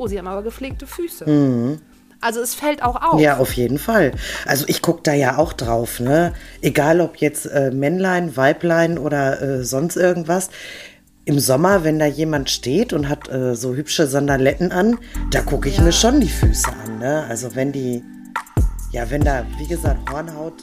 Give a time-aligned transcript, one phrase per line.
[0.00, 1.78] oh, sie haben aber gepflegte Füße.
[2.22, 3.20] Also es fällt auch auf.
[3.20, 4.12] Ja, auf jeden Fall.
[4.46, 6.32] Also ich gucke da ja auch drauf, ne?
[6.62, 10.50] Egal ob jetzt äh, Männlein, Weiblein oder äh, sonst irgendwas.
[11.26, 14.98] Im Sommer, wenn da jemand steht und hat äh, so hübsche Sandaletten an,
[15.30, 15.82] da gucke ich Ja.
[15.84, 17.24] mir schon die Füße an, ne?
[17.28, 18.02] Also wenn die,
[18.92, 20.54] ja, wenn da, wie gesagt, Hornhaut.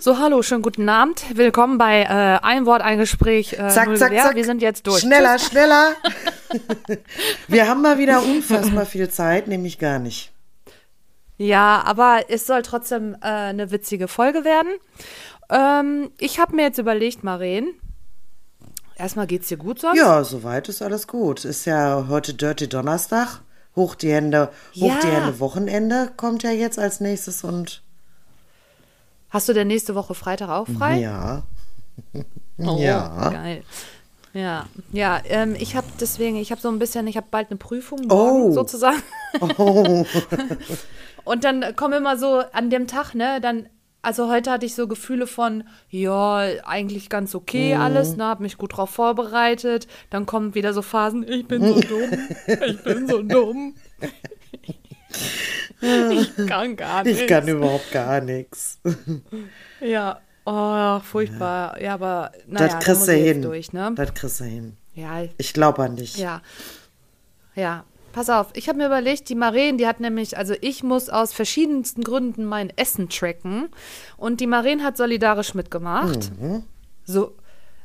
[0.00, 1.24] So, hallo, schönen guten Abend.
[1.34, 3.54] Willkommen bei äh, Ein Wort, ein Gespräch.
[3.54, 4.22] Äh, Zack, zack, Gewehr.
[4.24, 4.36] zack.
[4.36, 5.00] Wir sind jetzt durch.
[5.00, 5.48] Schneller, Tschüss.
[5.48, 5.92] schneller.
[7.48, 10.32] Wir haben mal wieder unfassbar viel Zeit, nämlich gar nicht.
[11.36, 14.72] Ja, aber es soll trotzdem äh, eine witzige Folge werden.
[15.50, 17.68] Ähm, ich habe mir jetzt überlegt, Maren,
[18.96, 19.98] erstmal geht's dir gut sonst?
[19.98, 21.44] Ja, soweit ist alles gut.
[21.44, 23.40] Ist ja heute Dirty Donnerstag.
[23.76, 25.20] Hoch die Hände, hoch die Ja.
[25.20, 27.82] Hände Wochenende kommt ja jetzt als nächstes und
[29.30, 30.98] Hast du denn nächste Woche Freitag auch frei?
[30.98, 31.42] ja.
[32.60, 33.30] Oh, Ja.
[33.30, 33.62] Geil.
[34.38, 37.56] Ja, ja, ähm, ich habe deswegen, ich habe so ein bisschen, ich habe bald eine
[37.58, 38.52] Prüfung morgen Oh.
[38.52, 39.02] sozusagen.
[39.58, 40.04] Oh.
[41.24, 43.68] Und dann kommen immer so an dem Tag, ne, dann,
[44.00, 47.80] also heute hatte ich so Gefühle von, ja, eigentlich ganz okay Mhm.
[47.80, 49.88] alles, ne, hab mich gut drauf vorbereitet.
[50.10, 52.10] Dann kommen wieder so Phasen, ich bin so dumm,
[52.66, 53.74] ich bin so dumm.
[55.80, 57.20] ich kann gar nicht.
[57.22, 58.78] Ich kann überhaupt gar nichts.
[59.80, 61.80] Ja, oh, furchtbar.
[61.80, 63.42] Ja, aber naja, das da kriegst du hin.
[63.42, 63.92] durch, ne?
[63.94, 64.76] Das kriegst du hin.
[64.94, 66.16] Ja, Ich glaube an dich.
[66.16, 66.42] Ja.
[67.54, 67.84] Ja.
[68.12, 71.32] Pass auf, ich habe mir überlegt, die Maren, die hat nämlich, also ich muss aus
[71.32, 73.68] verschiedensten Gründen mein Essen tracken
[74.16, 76.32] und die Maren hat solidarisch mitgemacht.
[77.04, 77.36] So,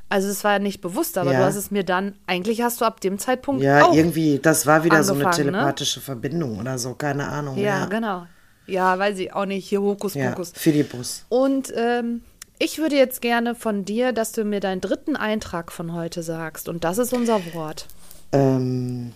[0.09, 1.39] also es war ja nicht bewusst, aber Ja.
[1.39, 4.84] du hast es mir dann, eigentlich hast du ab dem Zeitpunkt Ja, irgendwie, das war
[4.86, 5.31] wieder so eine ne?
[5.31, 7.58] telepathische Verbindung oder so, keine Ahnung.
[7.58, 8.25] Ja, Ja, genau.
[8.66, 10.34] Ja, weiß ich auch nicht, hier Hokus ja.
[10.53, 11.25] Philippus.
[11.30, 12.22] Und ähm,
[12.64, 16.69] ich würde jetzt gerne von dir, dass du mir deinen dritten Eintrag von heute sagst
[16.69, 17.88] und das ist unser Wort.
[18.31, 19.12] Ähm,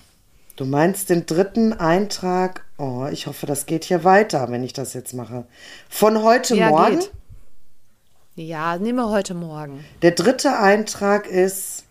[0.58, 2.66] du meinst den dritten Eintrag.
[2.78, 5.46] Oh, ich hoffe, das geht hier weiter, wenn ich das jetzt mache.
[5.90, 7.00] Von heute Ja, Morgen.
[7.00, 7.12] geht.
[8.36, 9.84] Ja, nehmen wir heute Morgen.
[10.02, 11.86] Der dritte Eintrag ist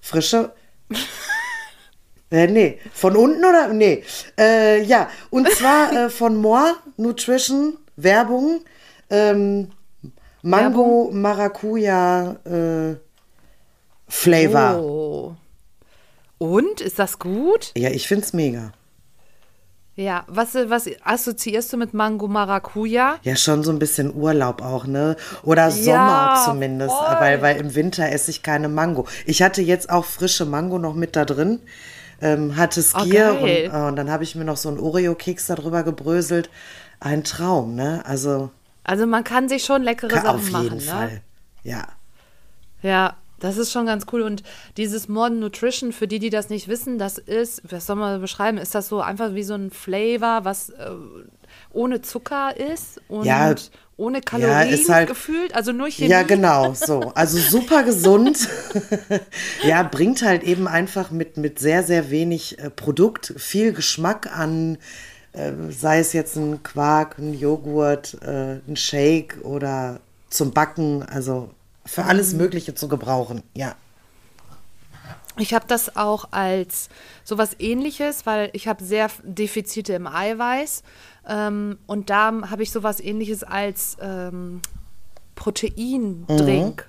[0.00, 0.52] frische.
[2.32, 3.68] äh, nee, von unten oder?
[3.68, 4.02] Nee.
[4.36, 8.62] Äh, ja, und zwar äh, von More Nutrition Werbung.
[9.08, 9.70] Ähm,
[10.42, 12.96] Mango Maracuja äh,
[14.08, 14.80] Flavor.
[14.82, 15.34] Oh.
[16.38, 17.72] Und ist das gut?
[17.76, 18.72] Ja, ich find's mega.
[19.94, 23.16] Ja, was, was assoziierst du mit Mango Maracuja?
[23.22, 25.16] Ja, schon so ein bisschen Urlaub auch, ne?
[25.42, 27.16] Oder Sommer Ja, zumindest, voll.
[27.20, 29.06] weil, weil im Winter esse ich keine Mango.
[29.26, 31.60] Ich hatte jetzt auch frische Mango noch mit da drin,
[32.22, 33.68] ähm, hatte Skier Oh, geil.
[33.70, 36.48] und, äh, und dann habe ich mir noch so einen Oreo-Keks darüber gebröselt.
[36.98, 38.02] Ein Traum, ne?
[38.06, 38.50] Also
[38.84, 40.82] Also man kann sich schon leckere Sachen auf machen, jeden ne?
[40.82, 41.20] Fall.
[41.62, 41.88] Ja.
[42.82, 44.22] Ja, das ist schon ganz cool.
[44.22, 44.42] Und
[44.76, 48.58] dieses Modern Nutrition, für die, die das nicht wissen, das ist, was soll man beschreiben,
[48.58, 50.90] ist das so einfach wie so ein Flavor, was äh,
[51.72, 53.54] ohne Zucker ist und Ja,
[53.96, 56.10] ohne Kalorien ist halt- gefühlt, also nur Chemie.
[56.10, 57.12] Ja, genau, so.
[57.14, 58.48] Also super gesund.
[59.64, 64.78] ja, bringt halt eben einfach mit, mit sehr, sehr wenig äh, Produkt viel Geschmack an,
[65.70, 71.50] sei es jetzt ein Quark, ein Joghurt, äh, ein Shake oder zum Backen, also
[71.86, 73.74] für alles Mögliche zu gebrauchen, ja.
[75.38, 76.90] Ich habe das auch als
[77.24, 80.82] sowas ähnliches, weil ich habe sehr Defizite im Eiweiß.
[81.26, 84.60] Ähm, und da habe ich sowas ähnliches als ähm,
[85.34, 86.86] Proteindrink.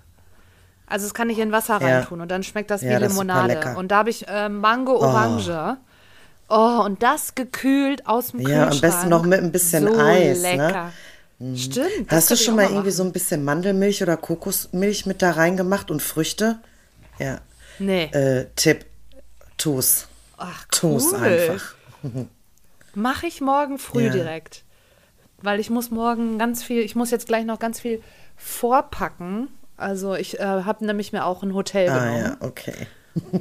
[0.87, 1.87] Also das kann ich in Wasser Ja.
[1.87, 3.75] reintun und dann schmeckt das Ja, wie das Limonade.
[3.77, 5.77] Und da habe ich äh, Mango Orange.
[6.49, 6.81] Oh.
[6.85, 8.81] und das gekühlt aus dem Ja, am Kühlschrank.
[8.81, 10.55] besten noch mit ein bisschen so Eis, ne?
[10.57, 10.91] lecker.
[11.55, 12.09] Stimmt.
[12.11, 12.91] das Hast du schon mal irgendwie machen.
[12.91, 16.59] so ein bisschen Mandelmilch oder Kokosmilch mit da reingemacht und Früchte?
[17.19, 17.39] Ja.
[17.79, 18.05] Nee.
[18.11, 18.85] Äh, Tipp,
[19.57, 20.07] tu's.
[20.37, 21.19] Ach, Tu's cool.
[21.19, 21.75] einfach.
[22.95, 24.11] Mache ich morgen früh Ja.
[24.11, 24.63] direkt.
[25.41, 28.01] Weil ich muss morgen ganz viel, ich muss jetzt gleich noch ganz viel
[28.37, 29.47] vorpacken.
[29.75, 32.23] Also ich äh, habe nämlich mir auch ein Hotel Ah genommen.
[32.23, 32.87] ja, okay.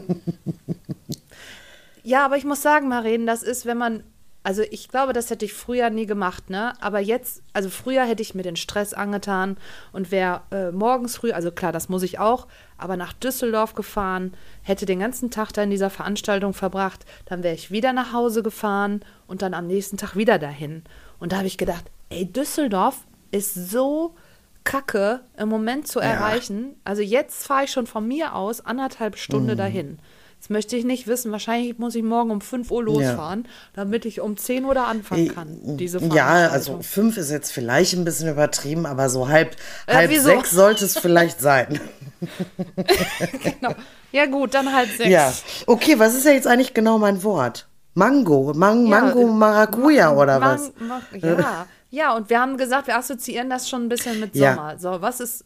[2.03, 4.03] Ja, aber ich muss sagen, Maren, das ist, wenn man,
[4.43, 6.73] also ich glaube, das hätte ich früher nie gemacht, ne?
[6.81, 9.57] Aber jetzt, also früher hätte ich mir den Stress angetan
[9.93, 14.35] und wäre äh, morgens früh, also klar, das muss ich auch, aber nach Düsseldorf gefahren,
[14.63, 18.43] hätte den ganzen Tag da in dieser Veranstaltung verbracht, dann wäre ich wieder nach Hause
[18.43, 20.83] gefahren und dann am nächsten Tag wieder dahin.
[21.21, 24.17] Und da habe ich gedacht, ey, Düsseldorf ist so
[24.65, 26.77] kacke im Moment zu erreichen.
[26.85, 29.99] Also jetzt fahre ich schon von mir aus anderthalb Stunden dahin.
[30.43, 31.31] Das möchte ich nicht wissen.
[31.31, 35.33] Wahrscheinlich muss ich morgen um 5 Uhr losfahren, damit ich um 10 Uhr da anfangen
[35.33, 35.77] kann.
[35.77, 39.55] Diese Ja, also fünf ist jetzt vielleicht ein bisschen übertrieben, aber so halb,
[39.87, 40.25] Äh, halb wieso?
[40.25, 41.79] sechs sollte es vielleicht sein.
[43.43, 43.75] genau.
[44.11, 45.09] Ja, gut, dann halb sechs.
[45.09, 45.33] Ja.
[45.67, 47.69] Okay, was ist ja jetzt eigentlich genau mein Wort?
[47.95, 50.73] Mango, Mang, Ja, Mango, äh, Maracuja oder Mang- was?
[50.81, 51.67] Mang- ja.
[51.91, 54.55] ja, und wir haben gesagt, wir assoziieren das schon ein bisschen mit Ja.
[54.55, 54.79] Sommer.
[54.79, 55.45] So, was ist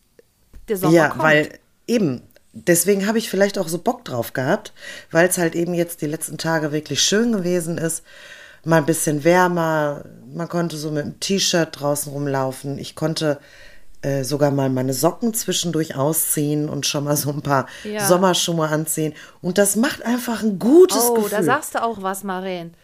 [0.68, 0.94] der Sommer?
[0.94, 1.22] Ja, kommt.
[1.22, 2.22] weil eben,
[2.66, 4.72] deswegen habe ich vielleicht auch so Bock drauf gehabt,
[5.10, 8.02] weil es halt eben jetzt die letzten Tage wirklich schön gewesen ist.
[8.64, 10.04] Mal ein bisschen wärmer,
[10.34, 12.78] man konnte so mit einem T-Shirt draußen rumlaufen.
[12.78, 13.38] Ich konnte
[14.02, 18.06] äh, sogar mal meine Socken zwischendurch ausziehen und schon mal so ein paar Ja.
[18.06, 19.14] Sommerschuhe anziehen.
[19.40, 21.30] Und das macht einfach ein gutes Oh, Gefühl.
[21.30, 22.74] da sagst du auch was, Maren.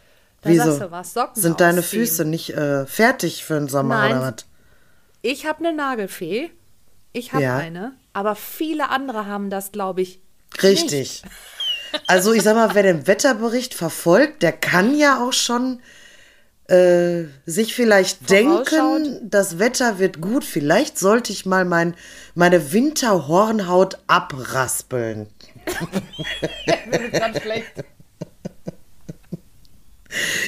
[0.43, 0.65] Da Wieso?
[0.67, 1.15] sagst du was.
[1.15, 2.01] Socken Sind deine ausziehen.
[2.03, 4.13] Füße nicht äh, fertig für den Sommer Nein.
[4.19, 4.47] oder was?
[5.23, 6.51] Ich habe eine Nagelfee.
[7.13, 7.57] Ich habe Ja.
[7.59, 7.93] eine.
[8.13, 10.21] Aber viele andere haben das, glaube ich.
[10.63, 11.23] Richtig.
[12.07, 15.83] Also ich sag mal, wer den Wetterbericht verfolgt, der kann ja auch schon
[16.69, 20.43] äh, sich vielleicht denken, das Wetter wird gut.
[20.43, 21.95] Vielleicht sollte ich mal mein,
[22.35, 25.29] meine Winterhornhaut abraspeln.
[26.65, 27.13] Nicht.
[27.13, 27.85] Ganz schlecht.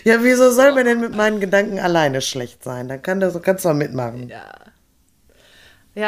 [0.04, 2.88] Ja, wieso soll mir denn mit meinen Gedanken alleine schlecht sein?
[2.88, 4.28] Dann kann das, kannst du mal mitmachen.
[4.28, 4.50] Ja,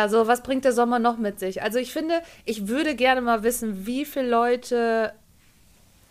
[0.09, 1.63] so, was bringt der Sommer noch mit sich?
[1.63, 5.13] Also ich finde, ich würde gerne mal wissen, wie viele Leute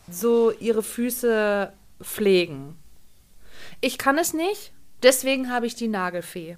[0.10, 2.78] so ihre Füße pflegen.
[3.82, 4.72] Ich kann es nicht,
[5.04, 6.58] deswegen habe ich die Nagelfee.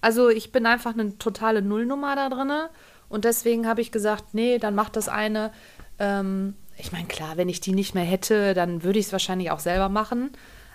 [0.00, 2.70] Also ich bin einfach eine totale Nullnummer da drinne
[3.08, 5.52] und deswegen habe ich gesagt, nee, dann macht das eine.
[5.98, 9.50] Ähm, ich meine, klar, wenn ich die nicht mehr hätte, dann würde ich es wahrscheinlich
[9.50, 10.30] auch selber machen.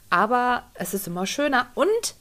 [0.09, 1.67] Aber es ist immer schöner.
[1.75, 2.15] Und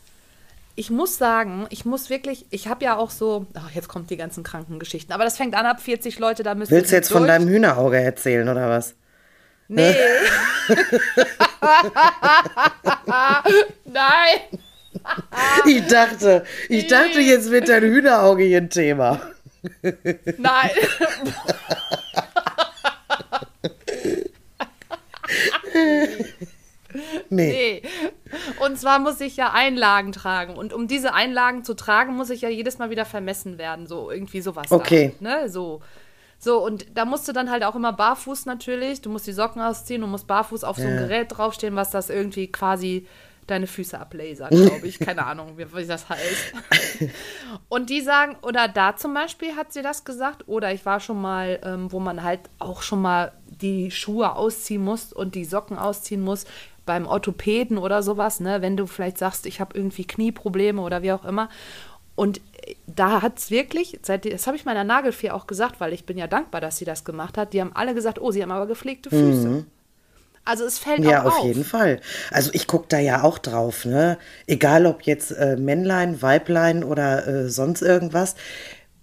[0.81, 4.17] ich muss sagen, ich muss wirklich, ich habe ja auch so, ach, jetzt kommt die
[4.17, 7.25] ganzen Krankengeschichten, aber das fängt an ab 40 Leute, da müssen Willst du jetzt von
[7.25, 7.33] durch.
[7.33, 8.95] deinem Hühnerauge erzählen oder was?
[9.69, 9.95] Nee.
[13.85, 14.41] Nein.
[15.67, 19.21] Ich dachte, ich dachte, jetzt wird dein Hühnerauge hier ein Thema.
[19.83, 20.71] Nein.
[27.29, 27.83] Nee.
[27.83, 27.83] Nee.
[28.61, 30.57] Und zwar muss ich ja Einlagen tragen.
[30.57, 33.87] Und um diese Einlagen zu tragen, muss ich ja jedes Mal wieder vermessen werden.
[33.87, 34.71] So irgendwie sowas.
[34.71, 35.15] Okay.
[35.21, 35.49] Da, ne?
[35.49, 35.81] So.
[36.43, 39.03] So, und da musst du dann halt auch immer barfuß natürlich.
[39.03, 40.97] Du musst die Socken ausziehen und musst barfuß auf so Ja.
[40.97, 43.07] Gerät draufstehen, was das irgendwie quasi
[43.47, 44.99] deine Füße ablasert, glaube ich.
[44.99, 46.55] Keine Ahnung, wie, wie das heißt.
[47.69, 51.21] Und die sagen, oder da zum Beispiel hat sie das gesagt, oder ich war schon
[51.21, 55.79] mal, ähm, wo man halt auch schon mal die Schuhe ausziehen muss und die Socken
[55.79, 56.47] ausziehen muss
[56.87, 58.63] beim Orthopäden oder sowas, ne?
[58.63, 61.49] Wenn du vielleicht sagst, ich habe irgendwie Knieprobleme oder wie auch immer.
[62.17, 65.93] Und äh, da hat es wirklich, seit, das habe ich meiner Nagelfee auch gesagt, weil
[65.93, 67.53] ich bin ja dankbar, dass sie das gemacht hat.
[67.53, 69.57] Die haben alle gesagt, oh, sie haben aber gepflegte Füße.
[70.45, 71.45] Also es fällt Ja, auch auf auf.
[71.45, 72.01] jeden Fall.
[72.31, 74.19] Also ich gucke da ja auch drauf, ne?
[74.47, 78.35] Egal ob jetzt äh, Männlein, Weiblein oder äh, sonst irgendwas.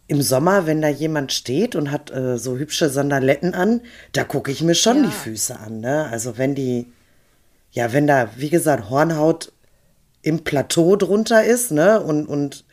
[0.07, 3.81] Im Sommer, wenn da jemand steht und hat äh, so hübsche Sandaletten an,
[4.13, 5.03] da gucke ich mir schon Ja.
[5.03, 6.07] die Füße an, ne?
[6.11, 6.93] Also wenn die,
[7.71, 9.51] ja, wenn da, wie gesagt, Hornhaut
[10.21, 12.01] im Plateau drunter ist, ne?
[12.01, 12.65] Und, und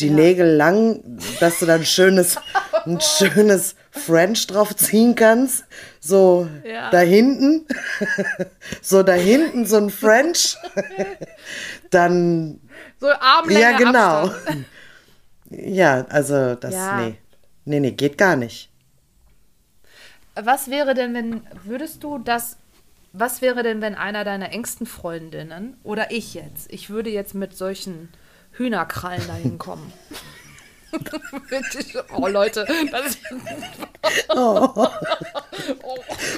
[0.00, 1.02] die Nägel lang,
[1.40, 2.36] dass du dann ein schönes,
[2.84, 5.64] ein schönes French drauf ziehen kannst.
[6.00, 6.90] So Ja.
[6.90, 7.66] da hinten.
[8.82, 10.56] so da hinten so ein French.
[11.90, 12.60] dann,
[13.00, 14.26] So Armlänge ja, genau.
[14.28, 14.66] Abstand.
[15.50, 16.96] Ja, also das, Ja.
[17.00, 17.14] nee.
[17.64, 18.70] Nee, nee, geht gar nicht.
[20.34, 22.56] Was wäre denn, wenn, würdest du das,
[23.18, 27.56] was wäre denn, wenn einer deiner engsten Freundinnen oder ich jetzt, ich würde jetzt mit
[27.56, 28.08] solchen
[28.52, 29.92] Hühnerkrallen dahin kommen?
[32.14, 33.18] oh Leute, das ist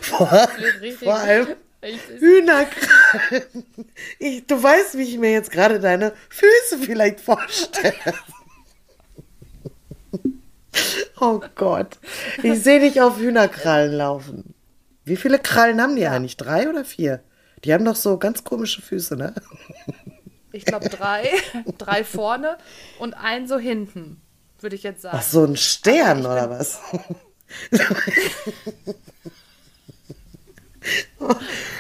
[0.03, 0.31] Vor,
[0.81, 0.99] richtig.
[1.09, 1.49] vor allem
[1.83, 3.45] Ich- Hühnerkrallen.
[4.19, 7.95] Ich, du weißt, wie ich mir jetzt gerade deine Füße vielleicht vorstelle.
[11.21, 11.99] Oh Gott.
[12.43, 14.55] Ich sehe dich auf Hühnerkrallen laufen.
[15.09, 16.37] Wie viele Krallen haben die eigentlich?
[16.37, 17.23] Drei oder vier?
[17.65, 19.35] Die haben doch so ganz komische Füße, ne?
[20.53, 21.29] Ich glaube drei,
[21.79, 22.57] drei vorne
[22.99, 24.21] und ein so hinten,
[24.61, 25.17] würde ich jetzt sagen.
[25.21, 26.81] Ach, so ein Stern ich oder was?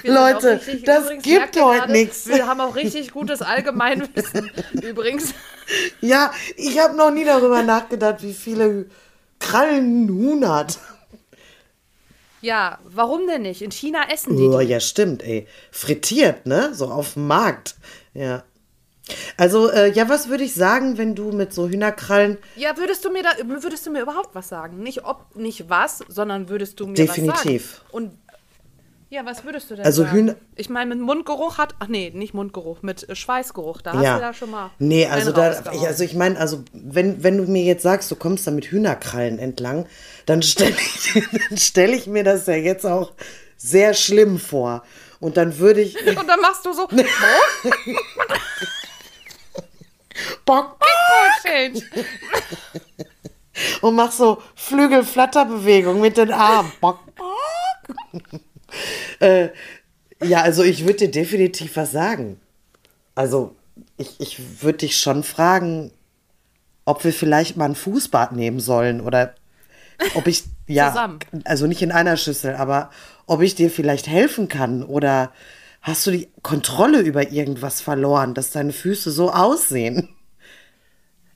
[0.02, 2.26] Leute, richtig- das übrigens, gibt heute nichts.
[2.26, 4.50] Wir haben auch richtig gutes Allgemeinwissen.
[4.82, 5.34] Übrigens.
[6.00, 8.86] Ja, ich habe noch nie darüber nachgedacht, wie viele
[9.38, 10.78] Krallen ein Huhn hat.
[12.40, 13.62] Ja, warum denn nicht?
[13.62, 14.44] In China essen die.
[14.44, 14.66] Oh, die.
[14.66, 15.46] ja, stimmt, ey.
[15.70, 16.72] Frittiert, ne?
[16.72, 17.76] So auf dem Markt.
[18.14, 18.44] Ja.
[19.36, 22.38] Also, äh, ja, was würde ich sagen, wenn du mit so Hühnerkrallen.
[22.56, 24.82] Ja, würdest du mir da würdest du mir überhaupt was sagen?
[24.82, 27.32] Nicht ob nicht was, sondern würdest du mir Definitiv.
[27.34, 27.86] was sagen?
[27.90, 28.18] Und
[29.10, 30.16] Ja, was würdest du denn Also sagen?
[30.16, 31.74] Hühner- Ich meine, mit Mundgeruch hat.
[31.78, 33.80] Ach nee, nicht Mundgeruch, mit äh, Schweißgeruch.
[33.80, 34.16] Da hast ja.
[34.16, 34.70] du da schon mal.
[34.78, 38.16] Nee, also da, ich, also ich meine, also wenn, wenn du mir jetzt sagst, du
[38.16, 39.86] kommst da mit Hühnerkrallen entlang,
[40.26, 41.14] dann stelle ich,
[41.48, 43.12] dann stell ich mir das ja jetzt auch
[43.56, 44.82] sehr schlimm vor.
[45.20, 45.96] Und dann würde ich.
[46.16, 46.86] Und dann machst du so.
[50.44, 50.76] Bock,
[51.46, 51.80] change.
[53.82, 56.72] und mach so Flügelflatterbewegung mit den Armen.
[56.80, 58.40] Bock, bock.
[59.20, 59.48] Äh,
[60.22, 62.40] ja, also ich würde dir definitiv was sagen.
[63.14, 63.54] Also
[63.96, 65.92] ich, ich würde dich schon fragen,
[66.84, 69.34] ob wir vielleicht mal ein Fußbad nehmen sollen oder
[70.14, 71.18] ob ich, ja, Zusammen.
[71.44, 72.90] also nicht in einer Schüssel, aber
[73.26, 75.32] ob ich dir vielleicht helfen kann oder
[75.82, 80.08] hast du die Kontrolle über irgendwas verloren, dass deine Füße so aussehen?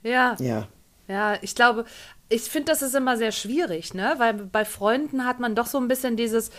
[0.03, 0.35] Ja.
[0.39, 0.67] Ja.
[1.07, 1.85] Ja, ich glaube,
[2.29, 4.15] ich finde, das ist immer sehr schwierig, ne?
[4.17, 6.49] Weil bei Freunden hat man doch so ein bisschen dieses,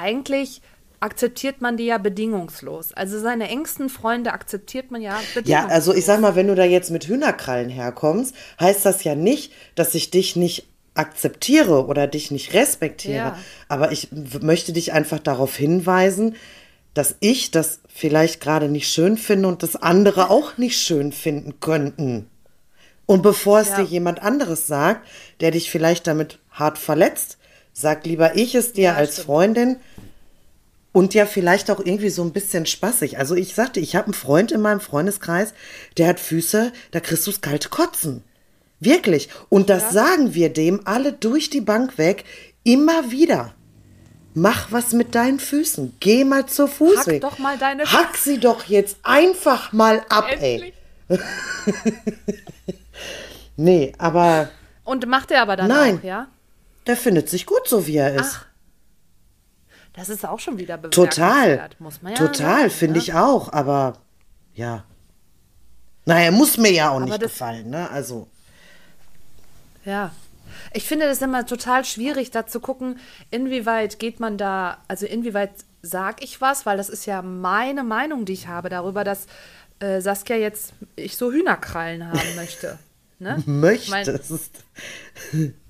[0.00, 0.62] eigentlich
[1.00, 2.92] akzeptiert man die ja bedingungslos.
[2.92, 5.48] Also seine engsten Freunde akzeptiert man ja bedingungslos.
[5.48, 9.14] Ja, also ich sag mal, wenn du da jetzt mit Hühnerkrallen herkommst, heißt das ja
[9.14, 13.14] nicht, dass ich dich nicht akzeptiere oder dich nicht respektiere.
[13.16, 13.38] Ja.
[13.68, 16.36] Aber ich möchte dich einfach darauf hinweisen,
[16.92, 21.60] dass ich das vielleicht gerade nicht schön finde und das andere auch nicht schön finden
[21.60, 22.28] könnten.
[23.06, 23.76] Und bevor es Ja.
[23.76, 25.08] dir jemand anderes sagt,
[25.40, 27.38] der dich vielleicht damit hart verletzt,
[27.80, 29.26] sag lieber ich es dir Ja, als stimmt.
[29.26, 29.76] Freundin
[30.92, 33.18] und ja vielleicht auch irgendwie so ein bisschen spaßig.
[33.18, 35.54] Also ich sagte, ich habe einen Freund in meinem Freundeskreis,
[35.98, 38.24] der hat Füße, da kriegst du das kalte Kotzen.
[38.80, 39.28] Wirklich.
[39.50, 42.24] Und das sagen wir dem alle durch die Bank weg
[42.64, 43.54] immer wieder.
[44.32, 45.96] Mach was mit deinen Füßen.
[46.00, 47.20] Geh mal zur Fußweg.
[47.20, 50.72] doch mal deine Hack sie doch jetzt einfach mal ab, ey.
[53.56, 54.48] Nee, aber
[54.84, 55.98] Und macht er aber dann Nein.
[55.98, 56.28] auch, ja?
[56.86, 58.40] Der findet sich gut so, wie er ist.
[58.40, 58.46] Ach,
[59.94, 61.68] Das ist auch schon wieder Total.
[61.78, 63.02] Muss man ja Total, finde ne?
[63.02, 63.98] ich auch, aber
[64.54, 64.84] ja.
[66.06, 67.90] Naja, muss mir ja auch nicht das- gefallen, ne?
[67.90, 68.26] Also.
[69.84, 70.12] Ja.
[70.72, 72.98] Ich finde das immer total schwierig, da zu gucken,
[73.30, 75.50] inwieweit geht man da, also inwieweit
[75.82, 79.26] sag ich was, weil das ist ja meine Meinung, die ich habe darüber, dass
[79.80, 82.78] äh, Saskia jetzt ich so Hühnerkrallen haben möchte.
[83.18, 83.42] Ne?
[83.46, 83.90] Möchte.
[83.90, 84.52] Mein- das ist,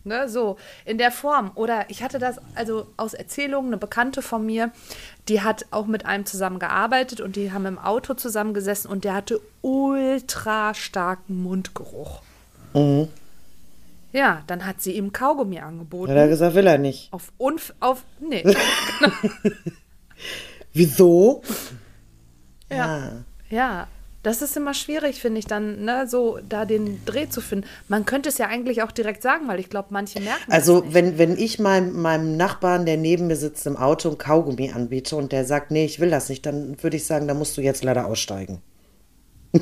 [0.02, 1.50] Ne, so, in der Form.
[1.57, 4.73] Oder ich hatte das, also aus Erzählungen, eine Bekannte von mir,
[5.28, 9.12] die hat auch mit einem zusammen gearbeitet und die haben im Auto zusammengesessen und der
[9.12, 12.23] hatte ultra starken Mundgeruch.
[12.73, 13.09] Mhm.
[14.12, 16.11] Ja, dann hat sie ihm Kaugummi angeboten.
[16.11, 17.12] hat er gesagt, will er nicht.
[17.12, 18.42] Auf Unf auf nee.
[20.73, 21.42] Wieso?
[22.71, 23.23] ja.
[23.50, 23.87] Ja,
[24.22, 27.66] das ist immer schwierig, finde ich dann, ne, so da den Dreh zu finden.
[27.88, 31.16] Man könnte es ja eigentlich auch direkt sagen, weil ich glaube, manche merken Also, wenn,
[31.16, 35.32] wenn ich meinem, meinem Nachbarn, der neben mir sitzt im Auto, ein Kaugummi anbiete und
[35.32, 37.82] der sagt, nee, ich will das nicht, dann würde ich sagen, da musst du jetzt
[37.82, 38.60] leider aussteigen.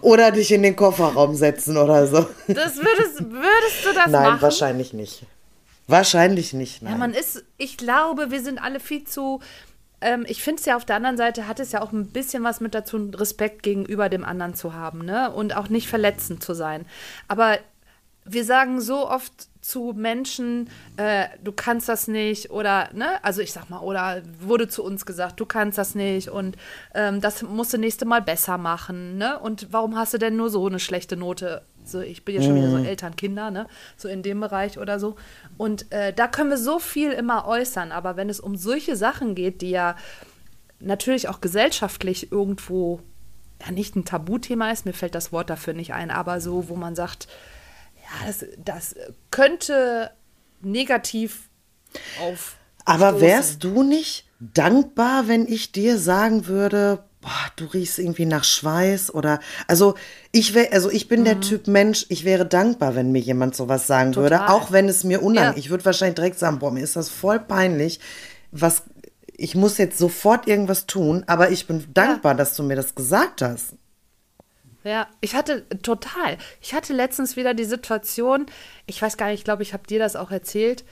[0.00, 2.26] oder dich in den Kofferraum setzen oder so.
[2.48, 4.42] Das würdest, würdest du das Nein, machen?
[4.42, 5.24] wahrscheinlich nicht.
[5.88, 6.92] Wahrscheinlich nicht, nein.
[6.92, 9.40] Ja, man ist, ich glaube, wir sind alle viel zu.
[10.02, 12.44] Ähm, ich finde es ja auf der anderen Seite hat es ja auch ein bisschen
[12.44, 15.30] was mit dazu, Respekt gegenüber dem anderen zu haben, ne?
[15.30, 16.84] Und auch nicht verletzend zu sein.
[17.28, 17.58] Aber
[18.24, 23.52] wir sagen so oft zu Menschen, äh, du kannst das nicht oder, ne, also ich
[23.52, 26.56] sag mal, oder wurde zu uns gesagt, du kannst das nicht und
[26.94, 29.38] ähm, das musst du nächste Mal besser machen, ne?
[29.38, 31.62] Und warum hast du denn nur so eine schlechte Note?
[31.84, 33.66] So, ich bin ja schon wieder so Eltern, Kinder, ne?
[33.96, 35.16] So in dem Bereich oder so.
[35.56, 39.34] Und äh, da können wir so viel immer äußern, aber wenn es um solche Sachen
[39.34, 39.96] geht, die ja
[40.80, 43.00] natürlich auch gesellschaftlich irgendwo
[43.64, 46.76] ja nicht ein Tabuthema ist, mir fällt das Wort dafür nicht ein, aber so, wo
[46.76, 47.28] man sagt,
[47.96, 48.94] ja, das, das
[49.30, 50.10] könnte
[50.60, 51.48] negativ
[52.20, 52.56] auf.
[52.84, 58.44] Aber wärst du nicht dankbar, wenn ich dir sagen würde, boah, du riechst irgendwie nach
[58.44, 59.94] Schweiß oder also
[60.32, 61.24] ich wäre also ich bin Mhm.
[61.24, 64.50] der Typ Mensch, ich wäre dankbar, wenn mir jemand sowas sagen würde, Total.
[64.54, 65.54] auch wenn es mir unangenehm.
[65.54, 65.58] Ja.
[65.58, 68.00] Ich würde wahrscheinlich direkt sagen, boah, mir ist das voll peinlich,
[68.50, 68.82] was
[69.34, 73.40] ich muss jetzt sofort irgendwas tun, aber ich bin dankbar, dass du mir das gesagt
[73.40, 73.74] hast.
[74.84, 76.38] Ja, ich hatte total.
[76.60, 78.46] Ich hatte letztens wieder die Situation,
[78.86, 80.84] ich weiß gar nicht, ich glaube, ich habe dir das auch erzählt,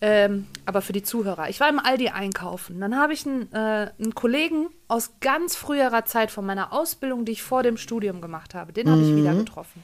[0.00, 1.48] ähm, aber für die Zuhörer.
[1.48, 2.80] Ich war im Aldi einkaufen.
[2.80, 7.32] Dann habe ich einen, äh, einen Kollegen aus ganz früherer Zeit von meiner Ausbildung, die
[7.32, 8.72] ich vor dem Studium gemacht habe.
[8.72, 9.82] Den habe ich wieder getroffen.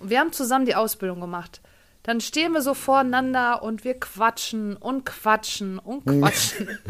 [0.00, 1.60] Und wir haben zusammen die Ausbildung gemacht.
[2.02, 6.68] Dann stehen wir so voreinander und wir quatschen und quatschen und quatschen.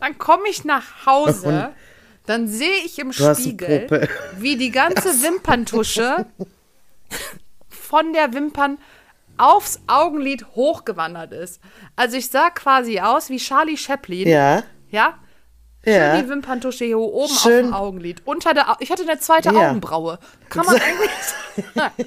[0.00, 1.72] Dann komme ich nach Hause,
[2.26, 6.26] dann sehe ich im Spiegel, wie die ganze Wimperntusche
[7.68, 8.78] von der Wimpern
[9.38, 11.60] aufs Augenlid hochgewandert ist.
[11.96, 14.28] Also ich sah quasi aus wie Charlie Chaplin.
[14.28, 14.62] Ja.
[14.90, 15.14] Ja?
[15.84, 16.14] Ja.
[16.14, 17.64] Schön die Wimperntusche hier oben Schön.
[17.64, 18.22] auf dem Augenlid.
[18.24, 19.70] Unter der, Au- ich hatte eine zweite Ja.
[19.70, 20.18] Augenbraue.
[20.48, 21.10] Kann man eigentlich
[21.74, 21.92] sagen.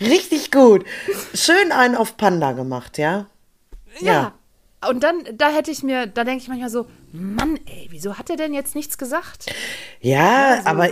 [0.00, 0.84] Richtig gut.
[1.34, 3.26] Schön einen auf Panda gemacht, ja?
[4.00, 4.32] Ja.
[4.88, 8.28] Und dann, da hätte ich mir, da denke ich manchmal so, Mann, ey, wieso hat
[8.28, 9.46] er denn jetzt nichts gesagt?
[10.00, 10.90] Ja, aber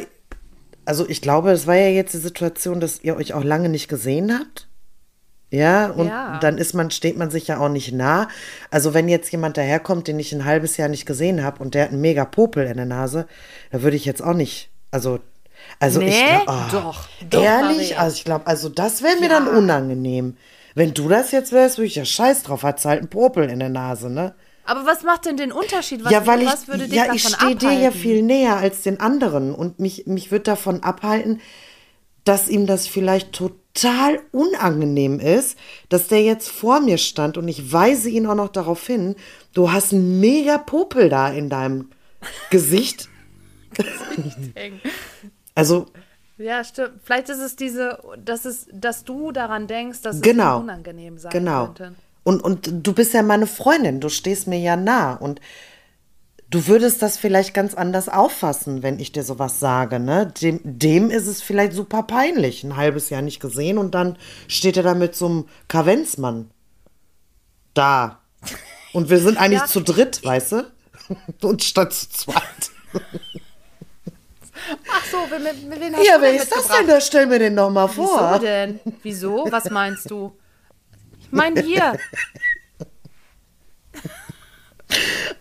[0.85, 3.89] also ich glaube, es war ja jetzt die Situation, dass ihr euch auch lange nicht
[3.89, 4.69] gesehen habt.
[5.51, 6.39] Ja, und Ja.
[6.41, 8.29] dann ist man, steht man sich ja auch nicht nah.
[8.71, 11.85] Also wenn jetzt jemand daherkommt, den ich ein halbes Jahr nicht gesehen habe und der
[11.85, 13.27] hat einen mega Popel in der Nase,
[13.71, 15.21] da würde ich jetzt auch nicht, also,
[15.79, 16.29] also ich Nee?
[16.45, 17.91] glaub, ah, Doch, doch, Ehrlich?
[17.91, 17.99] Maria.
[17.99, 20.37] Also ich glaube, also das wäre mir dann unangenehm.
[20.75, 23.59] Wenn du das jetzt wärst, würde ich ja scheiß drauf, hat's halt einen Popel in
[23.59, 24.35] der Nase, ne?
[24.65, 26.05] Aber was macht denn den Unterschied?
[26.05, 29.01] Was, ja, weil ich, würde dich ja, ich stehe dir ja viel näher als den
[29.01, 31.41] anderen und mich, mich wird davon abhalten,
[32.25, 37.73] dass ihm das vielleicht total unangenehm ist, dass der jetzt vor mir stand und ich
[37.73, 39.17] weise ihn auch noch darauf hin,
[39.55, 41.91] du hast einen mega Popel da in deinem
[42.51, 43.09] Gesicht.
[45.55, 45.87] Also,
[46.39, 47.01] Ja, stimmt.
[47.05, 50.59] Vielleicht ist es diese, dass, es, dass du daran denkst, dass es genau.
[50.59, 51.67] ihm unangenehm sein genau.
[51.67, 51.95] könnte.
[52.25, 55.41] Und, und du bist ja meine Freundin, du stehst mir ja nah und
[56.51, 60.33] du würdest das vielleicht ganz anders auffassen, wenn ich dir sowas sage, ne?
[60.41, 64.17] Dem, dem ist es vielleicht super peinlich, ein halbes Jahr nicht gesehen und dann
[64.49, 66.51] steht er da mit so einem Kavenzmann
[67.75, 68.21] da.
[68.93, 69.67] Und wir sind eigentlich Ja.
[69.67, 70.71] zu dritt, weißt du?
[71.43, 72.71] Und statt zu zweit.
[74.91, 76.87] Ach so, wen, wen, wen hast Ja, du wer denn ist das denn?
[76.87, 78.39] Da stell mir den noch mal Wieso vor.
[78.39, 78.79] denn?
[79.03, 79.47] Wieso?
[79.51, 80.33] Was meinst du?
[81.33, 81.99] Ich meine hier.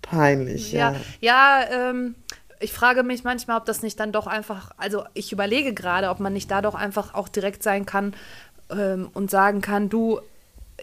[0.00, 0.92] Peinlich, ja.
[1.20, 2.14] Ja, ja ähm,
[2.60, 6.18] ich frage mich manchmal, ob das nicht dann doch einfach, also ich überlege gerade, ob
[6.18, 8.14] man nicht da doch einfach auch direkt sein kann
[8.70, 10.20] ähm, und sagen kann, du,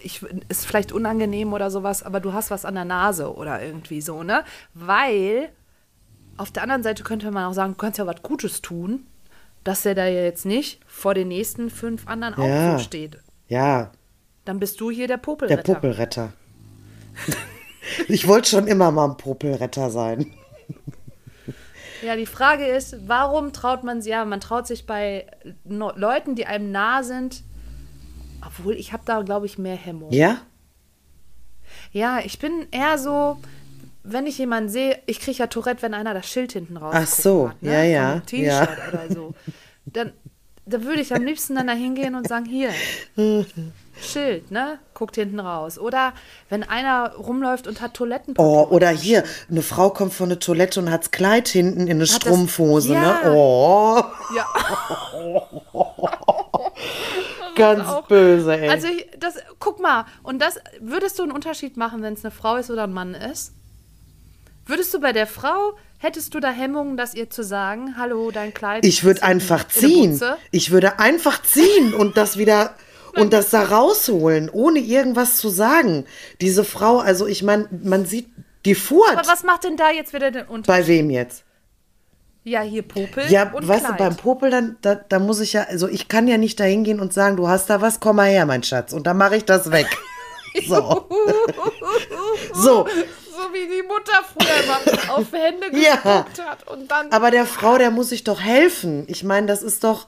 [0.01, 4.01] ich, ist vielleicht unangenehm oder sowas, aber du hast was an der Nase oder irgendwie
[4.01, 4.44] so, ne?
[4.75, 5.50] Weil
[6.38, 9.08] auf der anderen Seite könnte man auch sagen, du kannst ja was Gutes tun,
[9.63, 12.77] dass der da jetzt nicht vor den nächsten fünf anderen auch Ja.
[12.77, 13.18] so steht.
[13.48, 13.92] Ja,
[14.46, 15.64] Dann bist du hier der Popelretter.
[15.64, 16.33] Der Popelretter.
[18.07, 20.33] ich wollte schon immer mal ein Popelretter sein.
[22.03, 25.25] Ja, die Frage ist, warum traut man sich, ja, man traut sich bei
[25.64, 27.44] no Leuten, die einem nah sind,
[28.46, 30.12] obwohl ich habe da, glaube ich, mehr Hemmung.
[30.12, 30.42] Ja?
[31.92, 33.38] Ja, ich bin eher so,
[34.03, 37.07] wenn ich jemanden sehe, ich kriege ja Tourette, wenn einer das Schild hinten raus Ach
[37.07, 37.72] so, hat, ne?
[37.72, 38.90] ja, ja, T-Shirt ja.
[38.90, 39.33] oder so.
[39.86, 40.14] Dann,
[40.68, 42.70] dann würde ich am liebsten dann da hingehen und sagen, hier,
[44.00, 44.77] Schild, ne?
[44.94, 45.80] Guckt hinten raus.
[45.80, 46.14] Oder
[46.50, 48.48] wenn einer rumläuft und hat Toilettenpapier.
[48.48, 52.00] Oh, oder hier, eine Frau kommt von der Toilette und hat's Kleid hinten in eine
[52.01, 53.01] das- Strumpfhose, Ja.
[53.24, 53.34] ne?
[53.34, 54.03] Oh,
[54.36, 54.46] Ja.
[57.56, 58.70] ganz auch- böse, ey.
[58.70, 62.32] Also ich, das, guck mal, und das würdest du einen Unterschied machen, wenn es eine
[62.32, 63.53] Frau ist oder ein Mann ist?
[64.66, 68.53] Würdest du bei der Frau, hättest du da Hemmungen, das ihr zu sagen, hallo, dein
[68.53, 68.86] Kleid?
[68.86, 70.20] ich würde einfach ziehen.
[70.51, 72.75] Ich würde einfach ziehen und das wieder
[73.16, 76.05] und das da rausholen, ohne irgendwas zu sagen.
[76.42, 78.27] Diese Frau, also ich meine, man sieht
[78.66, 79.18] die Furt.
[79.18, 80.68] Aber was macht denn da jetzt wieder den Unterschied?
[80.68, 81.44] Bei wem jetzt?
[82.44, 84.00] Ja, hier Popel Ja, und weißt Kleid.
[84.00, 86.64] du, beim Popel, dann, da, da muss ich ja, also ich kann ja nicht da
[86.64, 88.94] hingehen und sagen, du hast da was, komm mal her, mein Schatz.
[88.94, 89.88] Und dann mache ich das weg.
[90.66, 91.07] So.
[92.53, 92.88] so.
[93.48, 95.96] So wie die Mutter früher immer auf Hände Ja.
[95.96, 97.12] geguckt hat und dann...
[97.12, 99.05] Aber der Frau, der muss ich doch helfen.
[99.07, 100.07] Ich meine, das ist doch,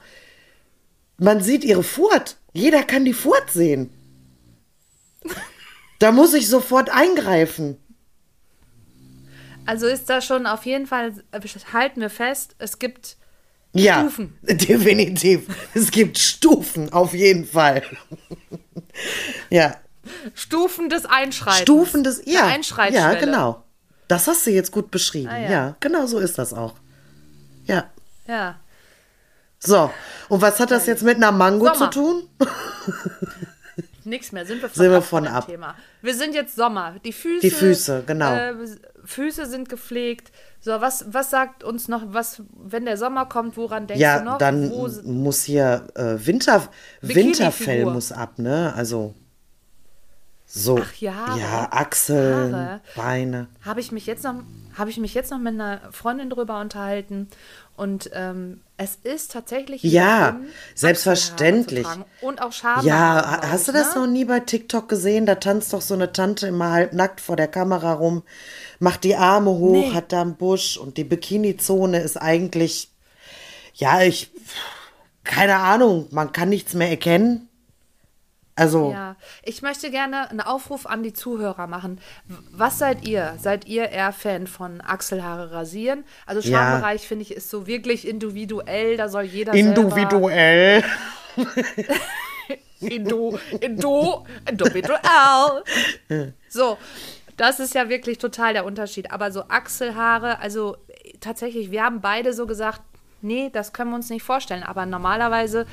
[1.18, 2.36] man sieht ihre Furt.
[2.52, 3.90] Jeder kann die Furt sehen.
[5.98, 7.76] Da muss ich sofort eingreifen.
[9.66, 11.12] Also ist da schon auf jeden Fall,
[11.72, 13.16] halten wir fest, es gibt
[13.72, 14.36] Ja, Stufen.
[14.42, 15.46] definitiv.
[15.74, 17.82] Es gibt Stufen, auf jeden Fall.
[19.50, 19.76] ja,
[20.34, 21.60] Stufen des Einschreitens.
[21.62, 23.14] Stufen des, ja, Einschreitschwelle.
[23.14, 23.64] ja, genau.
[24.08, 25.28] Das hast du jetzt gut beschrieben.
[25.30, 25.50] Ah, ja.
[25.50, 25.76] ja.
[25.80, 26.74] genau so ist das auch.
[27.66, 27.84] Ja.
[28.26, 28.56] Ja.
[29.58, 29.90] So,
[30.28, 31.90] und was hat das jetzt mit einer Mango Sommer.
[31.90, 32.28] zu tun?
[34.04, 35.46] Nix mehr, sind wir von Sind wir ab von dem ab.
[35.46, 35.74] Thema.
[36.00, 36.96] Wir sind jetzt Sommer.
[37.04, 37.40] Die Füße.
[37.42, 38.32] Die Füße, genau.
[38.34, 38.54] Äh,
[39.04, 40.32] Füße sind gepflegt.
[40.60, 44.22] So, was, was sagt uns noch, was, wenn der Sommer kommt, woran denkst du Ja,
[44.22, 44.38] noch?
[44.38, 46.68] dann Wo, muss hier äh, Winter.
[47.02, 48.72] Winterfell muss ab, ne?
[48.74, 49.14] Also
[50.52, 50.78] so.
[50.82, 51.38] Ach, Jahre.
[51.38, 52.80] Ja, Achseln, Haare.
[52.96, 53.46] Beine.
[53.64, 54.34] habe ich mich jetzt noch
[54.76, 57.28] habe ich mich jetzt noch mit einer Freundin drüber unterhalten
[57.76, 60.40] und ähm, es ist tatsächlich Ja,
[60.74, 61.86] selbstverständlich.
[62.20, 62.86] Und auch Schamhaare.
[62.86, 64.00] Ja, glaub hast du das ne?
[64.00, 65.26] noch nie bei TikTok gesehen?
[65.26, 68.22] Da tanzt doch so eine Tante immer halbnackt vor der Kamera rum,
[68.78, 69.92] macht die Arme hoch, Nee.
[69.94, 72.90] hat da einen Busch und die Bikini-Zone ist eigentlich,
[73.74, 74.30] ja, ich,
[75.24, 77.48] keine Ahnung, man kann nichts mehr erkennen.
[78.60, 82.00] Also, Ja, ich möchte gerne einen Aufruf an die Zuhörer machen.
[82.52, 83.34] Was seid ihr?
[83.38, 86.04] Seid ihr eher Fan von Achselhaare rasieren?
[86.26, 86.58] Also Ja.
[86.58, 90.84] Schambereich finde ich ist so wirklich individuell, da soll jeder individuell.
[92.80, 95.62] Indo, Indo, individuell.
[96.48, 96.78] So,
[97.36, 99.12] das ist ja wirklich total der Unterschied.
[99.12, 100.76] Aber so Achselhaare, also
[101.20, 102.80] tatsächlich, wir haben beide so gesagt,
[103.22, 104.62] nee, das können wir uns nicht vorstellen.
[104.62, 105.66] Aber normalerweise,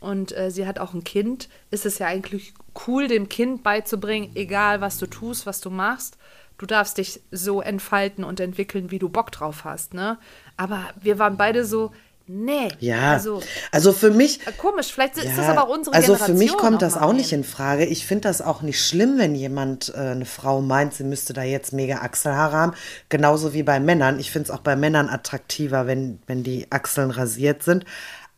[0.00, 2.54] und äh, sie hat auch ein Kind, ist es ja eigentlich
[2.86, 6.16] cool, dem Kind beizubringen, egal was du tust, was du machst.
[6.58, 10.18] Du darfst dich so entfalten und entwickeln, wie du Bock drauf hast, ne?
[10.56, 11.92] Aber wir waren beide so,
[12.26, 12.68] nee.
[12.80, 16.36] Ja, Also, also, für mich, äh, komisch, vielleicht ist Ja, das aber unsere also Generation.
[16.38, 17.84] für mich kommt das auch nicht in Frage.
[17.84, 21.42] Ich finde das auch nicht schlimm, wenn jemand, äh, eine Frau meint, sie müsste da
[21.42, 22.72] jetzt mega Achselhaare haben.
[23.10, 24.18] Genauso wie bei Männern.
[24.18, 27.84] Ich finde es auch bei Männern attraktiver, wenn, wenn die Achseln rasiert sind.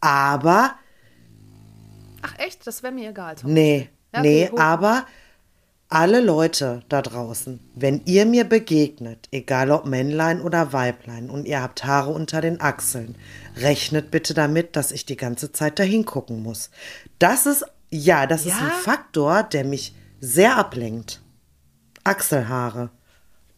[0.00, 0.72] Aber,
[2.22, 2.66] Ach echt?
[2.66, 3.36] Das wäre mir egal.
[3.36, 3.52] Tom.
[3.52, 4.58] nee, Ja, nee, gut.
[4.60, 5.06] aber
[5.90, 11.62] alle Leute da draußen, wenn ihr mir begegnet, egal ob Männlein oder Weiblein, und ihr
[11.62, 13.14] habt Haare unter den Achseln,
[13.56, 16.70] rechnet bitte damit, dass ich die ganze Zeit dahin gucken muss.
[17.18, 18.66] Das ist, ja, das ist Ja?
[18.66, 21.22] ein Faktor, der mich sehr ablenkt.
[22.04, 22.90] Achselhaare.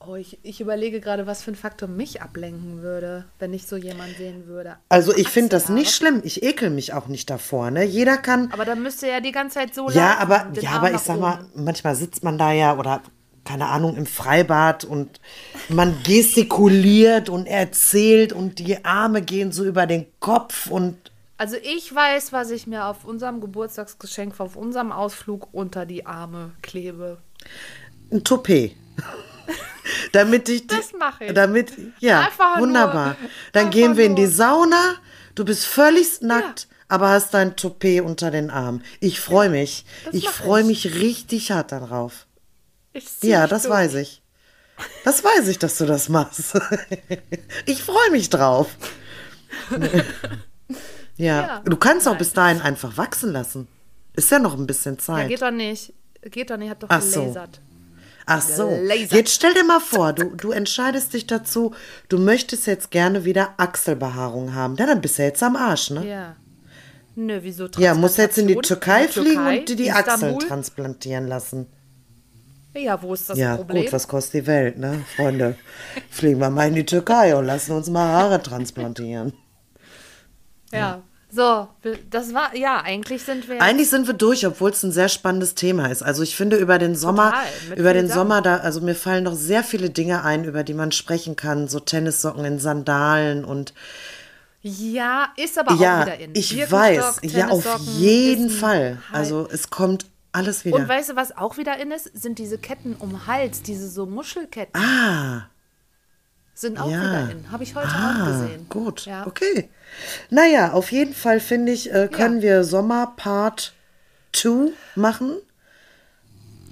[0.06, 3.76] Oh, ich, ich überlege gerade, was für ein Faktor mich ablenken würde, wenn ich so
[3.76, 4.76] jemanden sehen würde.
[4.88, 6.22] Also ich finde das nicht schlimm.
[6.24, 7.70] Ich ekel mich auch nicht davor.
[7.70, 7.84] Ne?
[7.84, 8.50] Jeder kann.
[8.52, 11.20] Aber dann müsste er die ganze Zeit so Ja, laufen, aber, ja, aber ich sag
[11.20, 13.02] mal, manchmal sitzt man da ja oder
[13.44, 15.20] keine Ahnung im Freibad und
[15.68, 20.96] man gestikuliert und erzählt und die Arme gehen so über den Kopf und
[21.36, 26.52] Also ich weiß, was ich mir auf unserem Geburtstagsgeschenk, auf unserem Ausflug unter die Arme
[26.62, 27.18] klebe.
[28.10, 28.76] ein Toupet.
[30.12, 31.32] Damit ich Das mach ich.
[31.34, 33.16] Damit ja, Einfach nur- wunderbar.
[33.52, 34.30] Dann einfach gehen wir in die nur.
[34.32, 34.94] Sauna.
[35.34, 38.82] Du bist völlig nackt, aber hast dein Toupet unter den Arm.
[39.00, 39.84] Ich freue mich.
[40.04, 40.66] das ich freue ich.
[40.66, 42.26] mich richtig hart darauf.
[43.22, 43.72] Ja, mich das durch.
[43.74, 44.22] weiß ich.
[45.04, 46.54] Das weiß ich, dass du das machst.
[47.66, 48.68] Ich freue mich drauf.
[51.16, 51.40] Ja.
[51.42, 51.62] Ja.
[51.64, 52.18] du kannst auch Nein.
[52.18, 53.68] bis dahin einfach wachsen lassen.
[54.14, 55.28] Ist ja noch ein bisschen Ja, Zeit.
[55.28, 55.92] geht doch nicht.
[56.22, 57.34] Geht doch nicht, hab doch Ach so.
[58.32, 58.68] Ach so.
[58.68, 59.12] Gelasert.
[59.12, 61.74] Jetzt stell dir mal vor, du, du entscheidest dich dazu,
[62.08, 64.76] du möchtest jetzt gerne wieder Achselbehaarung haben.
[64.76, 66.06] Ja, dann bist du jetzt am Arsch, ne?
[66.06, 66.36] Ja.
[67.16, 68.54] Nö, wieso Ja, musst jetzt in die?
[68.54, 70.46] Türkei fliegen Türkei, und dir die Achseln Istanbul?
[70.46, 71.66] transplantieren lassen.
[72.72, 73.82] Ja, wo ist das ja, Problem?
[73.82, 75.56] gut, was kostet die Welt, ne, Freunde?
[76.08, 79.32] Fliegen wir mal in die Türkei und lassen uns mal Haare transplantieren.
[80.72, 81.02] Ja.
[81.30, 81.68] So,
[82.10, 83.62] das war, ja, eigentlich sind wir.
[83.62, 86.02] Eigentlich sind wir durch, obwohl es ein sehr spannendes Thema ist.
[86.02, 88.18] Also ich finde über den Sommer, Total, über den Sachen.
[88.18, 91.68] Sommer da, also mir fallen noch sehr viele Dinge ein, über die man sprechen kann.
[91.68, 93.72] So Tennissocken in Sandalen und
[94.62, 96.34] ja, ist aber auch ja, wieder in.
[96.34, 98.98] ich weiß, ja auf jeden Fall.
[99.10, 100.76] Also es kommt alles wieder.
[100.76, 102.10] Und weißt du, was auch wieder in ist?
[102.14, 104.80] Sind diese Ketten um Hals, diese so Muschelketten.
[104.80, 105.48] ah,
[106.54, 107.00] sind auch ja.
[107.00, 107.50] wieder in.
[107.50, 108.66] Habe ich heute ah, auch gesehen.
[108.68, 109.26] Gut, Ja.
[109.26, 109.70] okay.
[110.28, 113.72] Naja, auf jeden Fall finde ich, äh, können wir Sommer Part
[114.32, 115.36] 2 machen.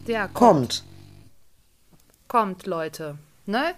[0.06, 0.34] Ja, kommt.
[0.34, 0.84] Kommt.
[2.28, 3.16] Kommt, Leute.
[3.46, 3.74] Ne?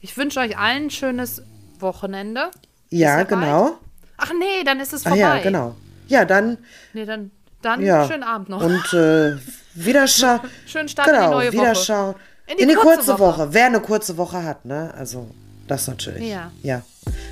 [0.00, 1.42] Ich wünsche euch allen ein schönes
[1.78, 2.50] Wochenende.
[2.90, 3.62] Ja, ja genau.
[3.62, 3.74] bald.
[4.16, 5.18] Ach nee, dann ist es Ah vorbei.
[5.18, 5.76] ja, genau.
[6.08, 6.58] Ja, dann
[6.92, 7.30] Nee, dann,
[7.62, 8.06] dann Ja.
[8.06, 8.62] schönen Abend noch.
[8.62, 9.36] Und äh,
[9.74, 10.40] wieder schauen.
[10.66, 12.14] Schönen Start in die neue wieder Woche.
[12.46, 13.38] In In die die, kurze kurze Woche.
[13.38, 13.48] Woche.
[13.54, 14.92] Wer eine kurze Woche hat, ne?
[14.96, 15.26] Also,
[15.66, 16.28] das natürlich.
[16.28, 16.50] Ja.
[16.62, 16.82] Ja.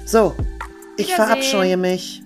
[0.06, 0.34] So,
[0.96, 2.22] ich verabscheue mich.